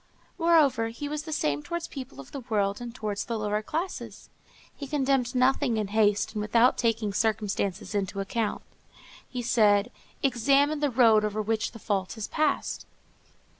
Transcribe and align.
Moreover, 0.39 0.87
he 0.87 1.07
was 1.07 1.21
the 1.25 1.31
same 1.31 1.61
towards 1.61 1.87
people 1.87 2.19
of 2.19 2.31
the 2.31 2.39
world 2.39 2.81
and 2.81 2.91
towards 2.95 3.23
the 3.25 3.37
lower 3.37 3.61
classes. 3.61 4.31
He 4.75 4.87
condemned 4.87 5.35
nothing 5.35 5.77
in 5.77 5.89
haste 5.89 6.33
and 6.33 6.41
without 6.41 6.75
taking 6.75 7.13
circumstances 7.13 7.93
into 7.93 8.19
account. 8.19 8.63
He 9.29 9.43
said, 9.43 9.91
"Examine 10.23 10.79
the 10.79 10.89
road 10.89 11.23
over 11.23 11.39
which 11.39 11.71
the 11.71 11.77
fault 11.77 12.13
has 12.13 12.27
passed." 12.27 12.87